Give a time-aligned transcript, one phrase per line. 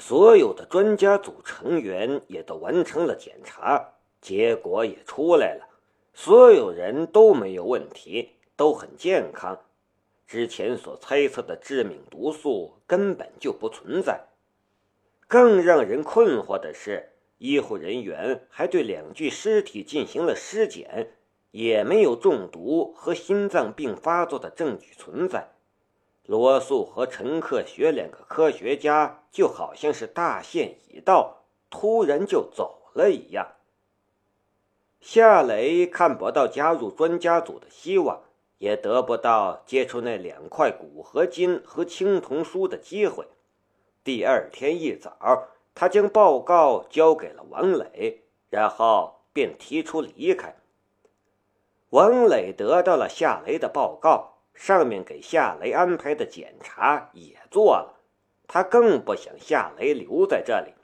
[0.00, 5.68] 所有的专家组成员也都完成了检查，结果也出来了，
[6.14, 9.60] 所有人都没有问题，都很健康。
[10.26, 14.28] 之前所猜测的致命毒素根本就不存在。
[15.28, 21.12] 更让人困惑的是，医护人员还对两具尸体进行了尸检，
[21.50, 25.50] 也没有中毒和心脏病发作的证据存在。
[26.30, 31.38] 罗素和陈克学两个科学家就好像是大限已到，
[31.68, 33.56] 突然就走了一样。
[35.00, 38.20] 夏雷看不到加入专家组的希望，
[38.58, 43.26] 也得不到接触那两块骨合金和青铜书的机会。
[44.04, 50.54] 第二天一早，他将报告交给了王磊，然后便提出离开。
[51.88, 54.29] 王磊得到了夏雷的报告。
[54.60, 57.98] 上面给夏雷安排的检查也做了，
[58.46, 60.74] 他更不想夏雷留在这里，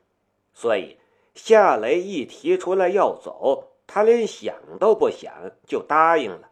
[0.54, 0.96] 所以
[1.34, 5.30] 夏雷一提出来要走，他连想都不想
[5.66, 6.48] 就答应了。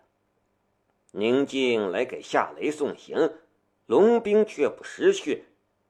[1.12, 3.32] 宁静来给夏雷送行，
[3.86, 5.46] 龙兵却不识趣，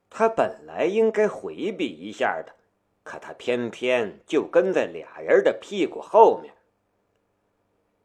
[0.08, 2.52] 他本来应该回避一下的，
[3.02, 6.54] 可他偏偏就跟在俩人的屁股后面，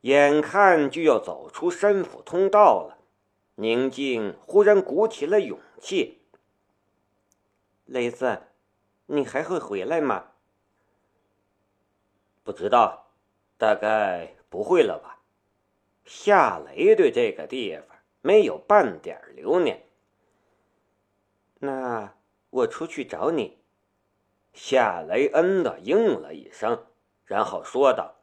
[0.01, 2.95] 眼看就要走出山府通道了。
[3.61, 6.21] 宁静忽然鼓起了勇气
[7.83, 8.43] ：“雷子，
[9.07, 10.31] 你还会回来吗
[12.41, 13.11] ？”“不知道，
[13.57, 15.21] 大概不会了吧。”
[16.07, 19.85] 夏雷对这个地方没有半点留念。
[21.59, 22.15] 那
[22.49, 23.57] 我出去找你。”
[24.55, 26.87] 夏雷嗯的应了一声，
[27.25, 28.15] 然后说道：“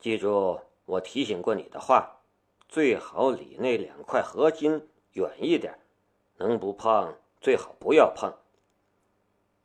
[0.00, 2.14] 记住我提醒过你的话。”
[2.68, 5.78] 最好离那两块合金远一点，
[6.36, 8.30] 能不碰最好不要碰。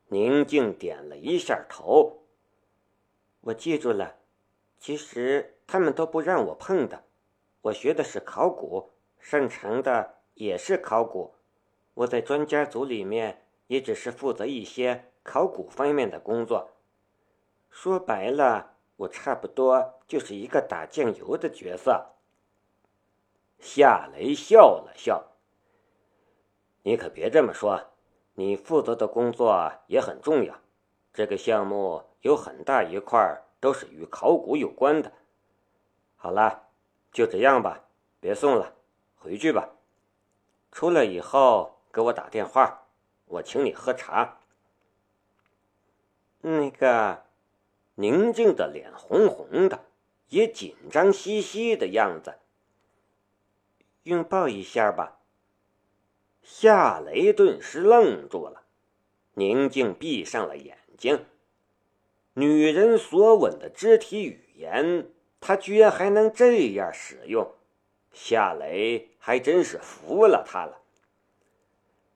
[0.07, 2.23] 宁静点了一下头，
[3.41, 4.15] 我记住了。
[4.79, 7.03] 其实他们都不让我碰的。
[7.61, 11.33] 我学的是考古，擅长的也是考古。
[11.95, 16.71] 我在专家组里面也只是负责一些考古方面的工作。
[17.69, 22.12] 说白了，我差不多就是一个打酱油的角色。
[23.59, 25.31] 夏雷笑了笑
[26.83, 27.91] ：“你可别这么说，
[28.33, 30.59] 你负责的工作也很重要。
[31.13, 35.11] 这个项目有很大一块都是与考古有关的。
[36.15, 36.67] 好了，
[37.11, 37.83] 就这样吧，
[38.19, 38.73] 别送了，
[39.15, 39.69] 回去吧。
[40.71, 42.87] 出来以后给我打电话，
[43.25, 44.39] 我请你喝茶。”
[46.45, 47.23] 那个
[47.95, 49.85] 宁静的脸红红的，
[50.27, 52.39] 也紧张兮兮的样子。
[54.03, 55.19] 拥抱一下吧。
[56.41, 58.63] 夏雷顿时愣住了，
[59.35, 61.25] 宁静闭上了眼睛。
[62.33, 65.09] 女人所吻的肢体语言，
[65.39, 67.53] 她居然还能这样使用，
[68.11, 70.81] 夏雷还真是服了她了。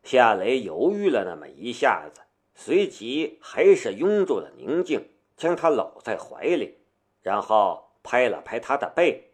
[0.04, 2.22] 夏雷犹豫了那么一下子，
[2.54, 6.80] 随即还是拥住了宁静，将她搂在怀里，
[7.22, 9.32] 然后拍了拍她的背：“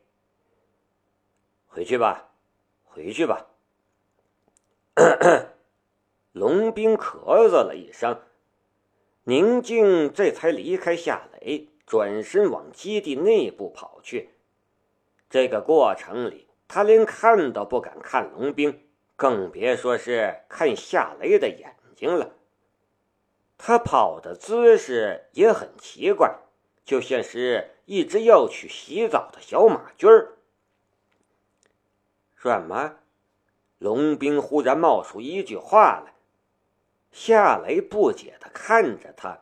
[1.66, 2.30] 回去吧。”
[2.94, 3.48] 回去吧。
[6.32, 8.22] 龙兵咳嗽了一声，
[9.24, 14.30] 宁静这才离开夏雷，转身往基地内部跑去。
[15.30, 22.34] 这个过程里，他连看都不敢看龙兵，更别说是看夏雷的眼睛了。
[23.58, 26.36] 他跑的姿势也很奇怪，
[26.84, 30.38] 就像是一只要去洗澡的小马驹儿。
[32.44, 32.96] 什么？
[33.78, 36.14] 龙兵忽然冒出一句话来。
[37.10, 39.40] 夏雷不解的看着他。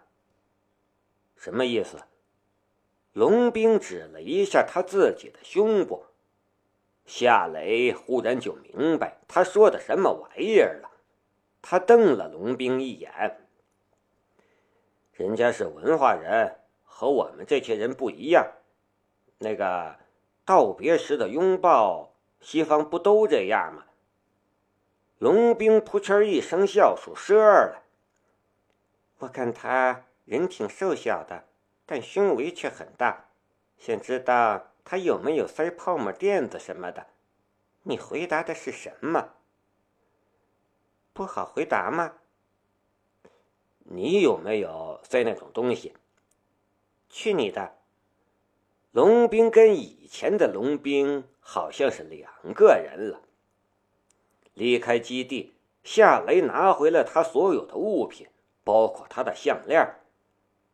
[1.35, 1.97] 什么意思？
[3.13, 6.05] 龙兵指了一下他自己的胸部。
[7.07, 10.91] 夏雷忽然就明白他说的什么玩意儿了。
[11.59, 13.39] 他瞪了龙兵一眼。
[15.13, 18.47] 人家是文化人，和我们这些人不一样。
[19.39, 19.95] 那个
[20.45, 22.10] 道别时的拥抱。
[22.41, 23.85] 西方不都这样吗？
[25.19, 27.83] 龙兵扑哧一声笑出声来。
[29.19, 31.45] 我看他人挺瘦小的，
[31.85, 33.25] 但胸围却很大。
[33.77, 37.05] 想知道他有没有塞泡沫垫子什么的？
[37.83, 39.33] 你回答的是什么？
[41.13, 42.13] 不好回答吗？
[43.83, 45.95] 你有没有塞那种东西？
[47.09, 47.75] 去你的！
[48.91, 53.21] 龙兵跟以前的龙兵好像是两个人了。
[54.53, 58.27] 离开基地，夏雷拿回了他所有的物品，
[58.65, 59.95] 包括他的项链。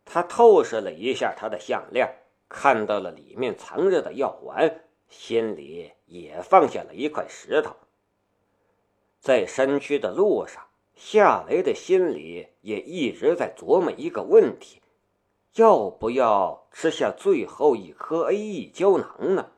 [0.04, 7.76] 他透视了一下他的项链，看到了里面藏着的药丸，心里也放下了一块石头。
[9.20, 10.66] 在山区的路上，
[10.96, 14.82] 夏雷的心里也一直在琢磨一个问题：
[15.58, 19.52] 要不要吃下最后一颗 A.E 胶囊呢？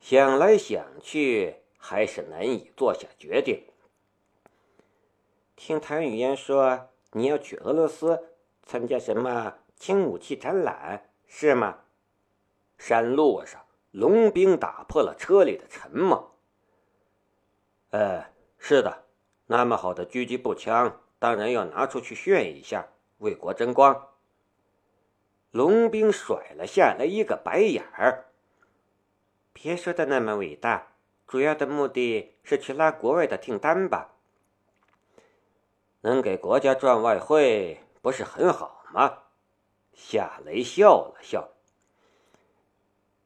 [0.00, 3.64] 想来想去，还是难以做下决定。
[5.54, 8.30] 听谭语嫣说，你要去俄罗斯
[8.64, 11.78] 参加什么轻武器展览，是吗？
[12.76, 16.34] 山路上，龙兵打破了车里的沉默。
[17.90, 18.32] 呃。
[18.64, 19.06] 是的，
[19.46, 22.86] 那么好的狙击步枪，当然要拿出去炫一下，
[23.18, 24.10] 为国争光。
[25.52, 28.26] 龙兵甩了下来一个白眼儿。
[29.52, 30.94] 别说的那么伟大，
[31.28, 34.14] 主要的目的是去拉国外的订单吧？
[36.00, 39.18] 能给国家赚外汇，不是很好吗？
[39.94, 41.50] 夏雷笑了笑。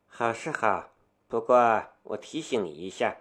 [0.08, 0.90] 好是好，
[1.28, 3.16] 不过我提醒你一下，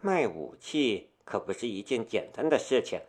[0.00, 1.10] 卖武器。
[1.24, 3.00] 可不是一件简单的事情，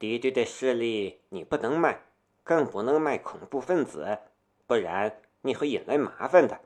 [0.00, 2.02] 敌对的势力你不能卖，
[2.42, 4.18] 更不能卖恐怖分子，
[4.70, 6.60] 不然你会引来麻烦的。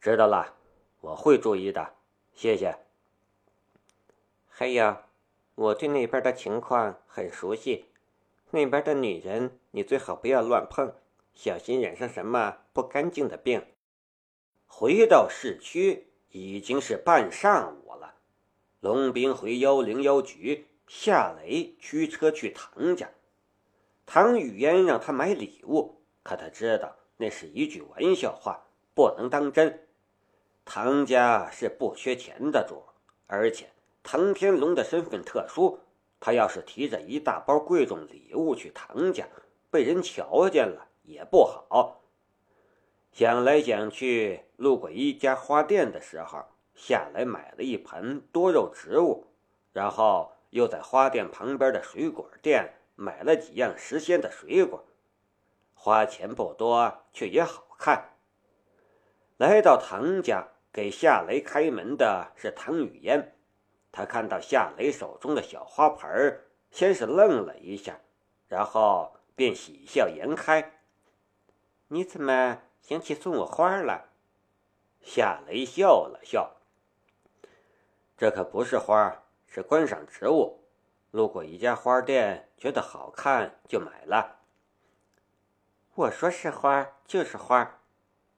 [0.00, 0.54] 知道了，
[1.02, 1.92] 我会注意的，
[2.32, 2.78] 谢谢。
[4.48, 4.96] 还有，
[5.54, 7.90] 我对那边的情况很熟悉，
[8.52, 10.94] 那边的女人你最好不要乱碰，
[11.34, 13.62] 小心染上什么不干净的病。
[14.66, 18.14] 回到市区已经是半上午了。
[18.80, 23.10] 龙兵回幺零幺局，夏雷驱车去唐家。
[24.06, 29.86] 唐雨嫣让他买礼物，可他知道那是一句玩笑话，不能当真。
[30.64, 32.82] 唐家是不缺钱的主，
[33.26, 33.70] 而且
[34.02, 35.80] 唐天龙的身份特殊，
[36.18, 39.26] 他要是提着一大包贵重礼物去唐家，
[39.70, 42.02] 被人瞧见了也不好。
[43.12, 46.44] 想来想去，路过一家花店的时候。
[46.72, 49.26] 下来买了一盆多肉植物，
[49.74, 54.82] 然后又在花店旁边的水果店买了几样时鲜的水果，
[55.82, 58.10] 花钱不多，却也好看。
[59.38, 63.34] 来到唐家，给夏雷开门的是唐雨嫣。
[63.90, 67.98] 她看到夏雷手中的小花盆，先是愣了一下，
[68.46, 70.82] 然后便喜笑颜开
[71.88, 74.10] ：“你怎么想起送我花了？”
[75.00, 76.58] 夏雷笑了笑。
[78.18, 80.60] 这可不是花，是观赏植物。
[81.10, 84.39] 路过一家花店，觉得好看就买了。
[85.94, 87.80] 我说是花就是花。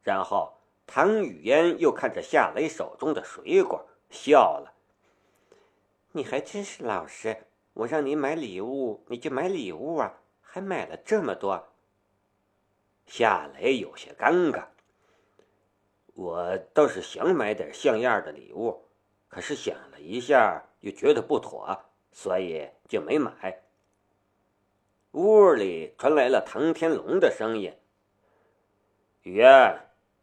[0.03, 0.55] 然后
[0.87, 4.75] 唐雨嫣又看着夏雷手中的水果，笑了。
[6.13, 11.69] 你还真是老实，我让你买礼物，你就买礼物啊，还买了这么多。
[13.07, 14.67] 夏雷有些尴尬。
[16.15, 18.89] 我倒是想买点像样的礼物。
[19.29, 23.63] 可是想了一下，又觉得不妥，所以就没买。
[25.13, 27.77] 屋里传来了唐天龙的声音
[29.25, 29.79] ：“雨嫣，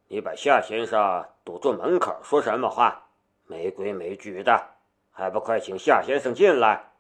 [0.08, 3.08] 你把夏先生堵住门口，说什么话？
[3.46, 4.72] 没规没矩的，
[5.12, 6.92] 还不快请夏先生进来！”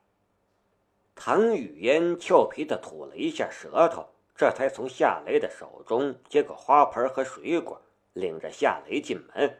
[1.16, 7.82] 唐雨嫣俏皮的吐了一下舌头，这才从夏雷的手中接过花盆和水果，
[8.14, 9.58] 领着夏雷进门。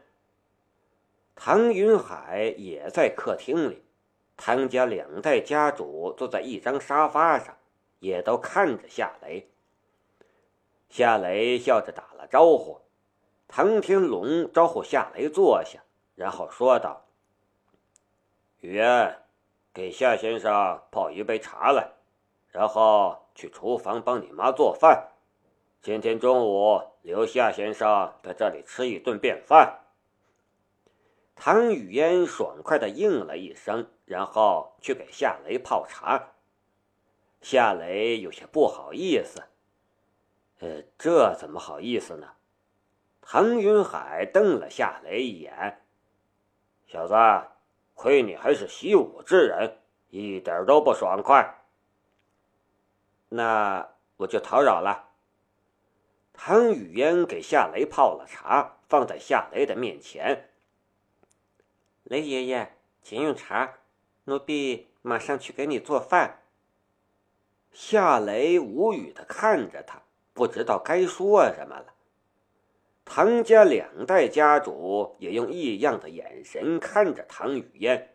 [1.34, 3.82] 唐云海也在客厅里，
[4.36, 7.56] 唐家两代家主坐在一张沙发上，
[8.00, 9.48] 也都看着夏雷。
[10.88, 12.80] 夏雷笑着打了招呼，
[13.46, 15.80] 唐天龙招呼夏雷坐下，
[16.16, 17.06] 然后说道
[18.58, 19.22] ：“雨烟，
[19.72, 21.92] 给夏先生泡一杯茶来，
[22.48, 25.12] 然后去厨房帮你妈做饭。
[25.80, 29.78] 今天中午留夏先生在这里吃一顿便饭。”
[31.36, 36.32] 唐雨嫣爽快的应了一声，然后去给夏雷泡茶。
[37.40, 39.44] 夏雷有些不好意思
[40.60, 42.32] ：“呃，这怎么好意思呢？”
[43.22, 45.82] 唐云海瞪了夏雷一眼
[46.86, 47.14] ：“小子，
[47.94, 49.78] 亏你还是习武之人，
[50.08, 51.62] 一点都不爽快。”
[53.30, 55.10] 那我就叨扰了。
[56.32, 60.50] 唐雨嫣给夏雷泡了茶，放在夏雷的面前。
[62.04, 63.78] 雷爷爷，请用茶，
[64.24, 66.39] 奴婢马上去给你做饭。
[67.72, 71.94] 夏雷无语的看着他，不知道该说什么了。
[73.04, 78.08] 唐家两代家主也用异样的眼神看着唐雨嫣，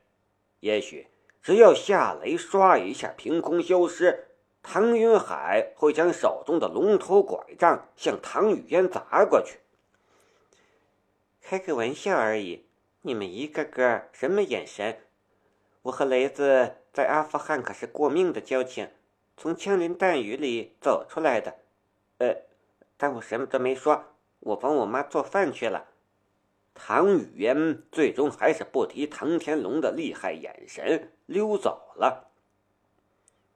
[0.60, 1.08] 也许
[1.42, 4.28] 只要夏雷刷一下凭空消失，
[4.64, 9.60] 唐云海会将手中的龙头拐杖向唐雨嫣砸过去。
[11.42, 12.66] 开个玩笑而已，
[13.02, 14.98] 你们一个个什么眼神？
[15.84, 18.90] 我和雷子在阿富汗可是过命的交情，
[19.38, 21.56] 从枪林弹雨里走出来的。
[22.20, 22.36] 呃，
[22.98, 24.06] 但我什么都没说，
[24.40, 25.88] 我帮我妈做饭去了。
[26.74, 32.32] 唐雨嫣最终还是不敌唐天龙的厉害眼神，溜走了。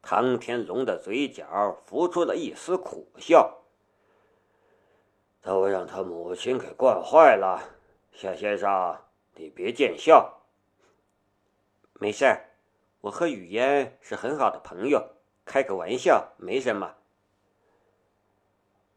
[0.02, 3.60] 唐天龙的嘴角浮出了一丝苦笑，
[5.42, 7.76] 都让他母亲给惯坏了。
[8.14, 8.98] 夏先生，
[9.36, 10.42] 你别见笑。
[11.96, 12.26] 没事，
[13.02, 15.06] 我和雨嫣是很好的朋友，
[15.50, 16.94] 开个玩笑，没什么。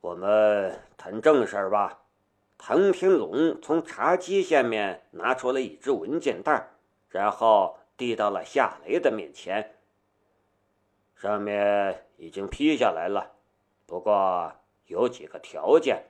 [0.02, 2.02] 我们谈正事儿吧。
[2.58, 6.68] 唐天龙从茶几下面拿出了一只文件袋，
[7.08, 9.76] 然后递到了夏雷的面前。
[11.16, 13.32] 上面已经批下来了，
[13.86, 14.52] 不过
[14.84, 16.04] 有几个条件。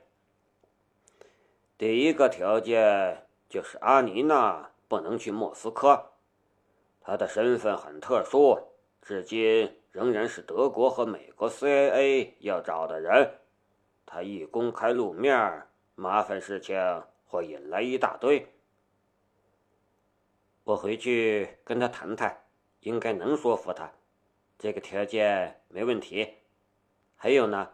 [1.77, 6.11] 第一个条件就是阿妮娜不能去莫斯科，
[6.99, 8.59] 她的身份很特殊，
[9.01, 13.39] 至今仍然是德国和美国 CIA 要找的人。
[14.05, 15.63] 他一公开露面。
[15.95, 16.75] 麻烦事情
[17.27, 18.51] 会引来一大堆，
[20.63, 22.45] 我回去跟他谈谈，
[22.79, 23.91] 应该能说服他。
[24.57, 26.27] 这个条件没问题。
[27.15, 27.69] 还有呢，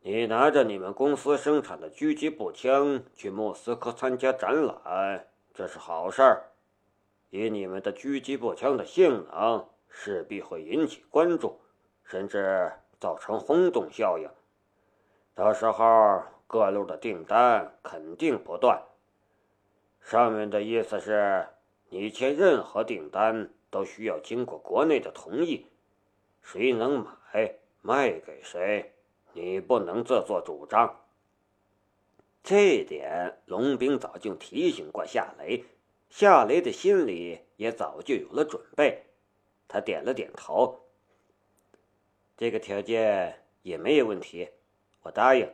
[0.00, 6.52] 你拿着你们公司生产的狙击步枪去莫斯科参加展览，这是好事儿。
[7.28, 11.60] 以你们的狙击步枪的性能，势必会引起关注，
[12.04, 14.28] 甚至造成轰动效应。
[15.34, 16.22] 到时候。
[16.48, 18.80] 各路的订单肯定不断。
[20.00, 21.48] 上面的意思是，
[21.88, 25.66] 你签任何订单都需要经过国内的同意，
[26.42, 28.94] 谁能买，卖给谁，
[29.32, 31.00] 你不能自作主张。
[32.44, 35.64] 这点龙兵早就提醒过夏雷，
[36.08, 39.04] 夏雷的心里也早就有了准备。
[39.68, 40.80] 他点了点头，
[42.36, 44.50] 这个条件也没有问题，
[45.02, 45.50] 我答应。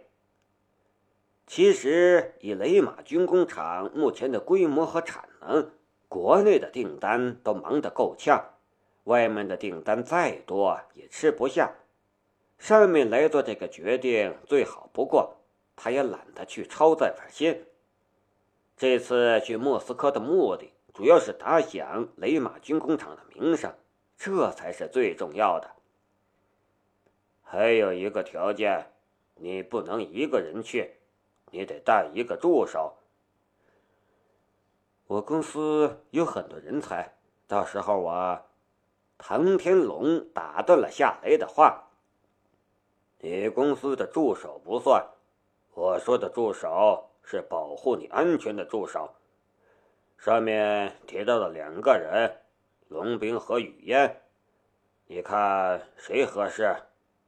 [1.46, 5.70] 其实，以雷马军工厂目前的规模和产能，
[6.08, 8.54] 国内的订单都忙得够呛，
[9.04, 11.74] 外面的订单再多也吃不下。
[12.58, 15.36] 上面来做这个决定最好不过，
[15.74, 17.66] 他也懒得去操这份心。
[18.76, 23.74] 这次去莫斯科的目的，主要是打响雷马军工厂的名声，
[24.24, 25.68] 这才是最重要的。
[27.42, 28.92] 还有一个条件，
[29.34, 30.94] 你不能一个人去。
[31.50, 32.98] 你得带一个助手。
[35.08, 37.16] 我公司有很多人才，
[37.48, 38.40] 到时候我……
[39.18, 41.88] 唐天龙打断了夏雷的话
[43.18, 45.04] ：“你公司的助手不算，
[45.74, 49.16] 我说的助手是保护你安全的助手。
[50.16, 52.41] 上面提到了两个人，
[52.92, 54.20] 龙兵和雨嫣，
[55.06, 56.76] 你看谁合适？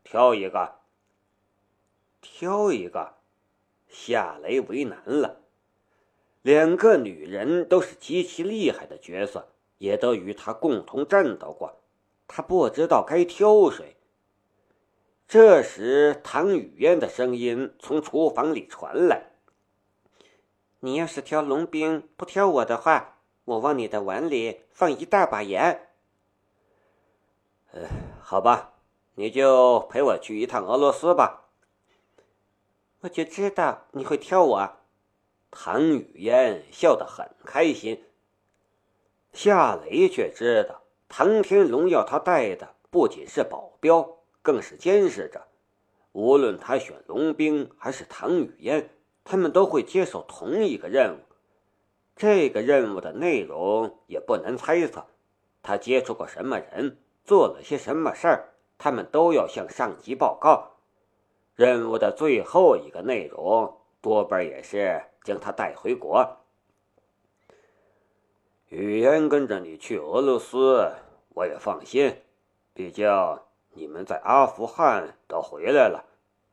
[0.04, 0.76] 挑一个。
[2.20, 3.14] 挑一个。”
[3.88, 5.40] 夏雷为难了，
[6.42, 11.80] 两个女人都是极其厉害的角色，也都与他共同战斗过，
[12.26, 13.96] 他不知道该挑谁。
[15.28, 19.30] 这时，唐雨嫣的声音从厨房里传来
[20.80, 23.13] ：“你要是挑龙兵，不挑我的话，
[23.44, 25.88] 我往你的碗里放一大把盐。”
[27.72, 27.88] 呃，
[28.20, 28.74] 好吧，
[29.16, 31.48] 你就陪我去一趟俄罗斯吧。
[33.00, 34.76] 我就知道你会挑我，
[35.50, 38.04] 唐雨嫣笑得很开心。
[39.32, 45.48] 夏雷却知道，唐天龙要他带的不仅是保镖，更是监视着。
[46.12, 48.88] 无论他选龙兵还是唐雨嫣，
[49.24, 51.33] 他们都会接受同一个任务。
[52.16, 55.06] 这个任务的内容也不难猜测，
[55.62, 60.72] 他接触过什么人，做了些什么事儿，他们都要向上级报告。
[61.56, 66.38] 任务的最后一个内容，多半也是将他带回国。
[68.68, 70.92] 雨嫣跟着你去俄罗斯，
[71.30, 72.22] 我也放心。
[72.72, 73.08] 毕竟
[73.70, 76.04] 你们在阿富汗都回来了，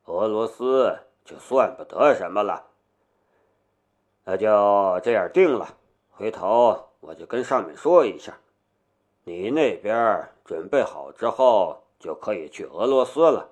[0.06, 2.71] 俄罗斯就算不得什么了。
[4.24, 5.78] 那就这样定了。
[6.10, 8.38] 回头我就跟上面说一下，
[9.24, 13.50] 你那边准备好之后，就可以去俄罗斯了。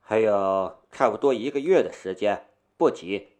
[0.00, 2.46] 还有差不多一个月的时间，
[2.76, 3.32] 不急。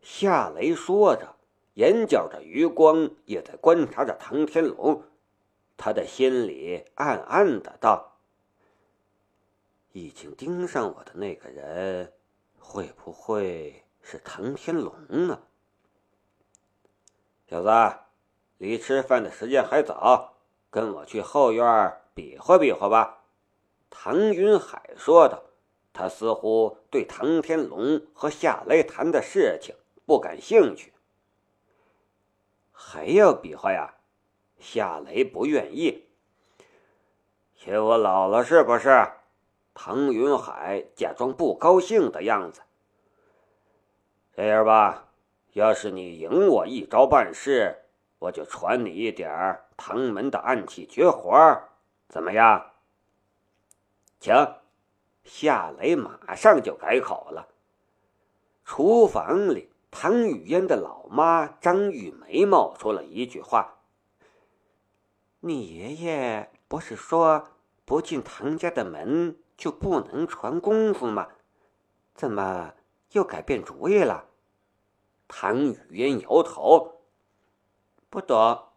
[0.00, 1.36] 夏雷说着，
[1.74, 5.02] 眼角的余光也在观察着唐天龙。
[5.76, 8.18] 他的心里暗暗的道
[9.92, 12.12] ：“已经盯上我的那个人，
[12.58, 15.40] 会不会是唐天龙呢？”
[17.48, 17.96] 小子，
[18.58, 20.34] 离吃饭的时间还早，
[20.70, 23.24] 跟我去后院比划比划吧。”
[23.88, 25.42] 唐云海说道。
[25.94, 29.74] 他似乎对唐天龙和夏雷谈的事情
[30.06, 30.94] 不感兴趣。
[32.72, 33.96] 还要比划呀？
[34.58, 36.06] 夏雷不愿意，
[37.54, 39.06] 嫌我老了是不是？
[39.74, 42.62] 唐云海假装不高兴的样子。
[44.34, 45.08] 这样吧，
[45.52, 47.76] 要是你赢我一招半式，
[48.18, 51.62] 我就传你一点唐门的暗器绝活，
[52.08, 52.70] 怎么样？
[54.20, 54.34] 请。
[55.24, 57.46] 夏雷马上就改口了。
[58.64, 63.74] 厨房里，唐雨嫣的老妈张玉梅冒出了一句话。
[65.38, 67.50] 你爷爷不是说
[67.84, 71.28] 不进唐家的门就不能传功夫吗？
[72.12, 72.74] 怎么
[73.12, 74.26] 又改变主意了？
[75.28, 77.02] 唐雨嫣摇头，
[78.10, 78.71] 不懂。